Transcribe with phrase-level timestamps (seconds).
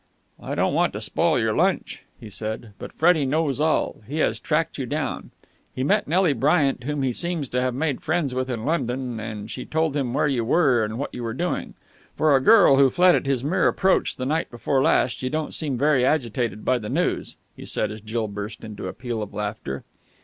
[0.41, 4.01] "I don't want to spoil your lunch," he said, "but Freddie knows all.
[4.07, 5.29] He has tracked you down.
[5.75, 9.51] He met Nelly Bryant, whom he seems to have made friends with in London, and
[9.51, 11.75] she told him where you were and what you were doing.
[12.17, 15.53] For a girl who fled at his mere approach the night before last, you don't
[15.53, 19.35] seem very agitated by the news," he said, as Jill burst into a peal of
[19.35, 19.83] laughter.